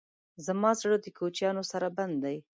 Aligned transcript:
زما 0.45 0.71
زړه 0.81 0.97
د 1.01 1.07
کوچیانو 1.17 1.63
سره 1.71 1.87
بند 1.97 2.15
دی. 2.23 2.37